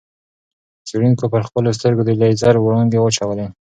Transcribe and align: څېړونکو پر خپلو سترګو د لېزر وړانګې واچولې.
څېړونکو 0.87 1.25
پر 1.33 1.41
خپلو 1.47 1.69
سترګو 1.77 2.01
د 2.05 2.09
لېزر 2.21 2.55
وړانګې 2.59 2.99
واچولې. 3.01 3.47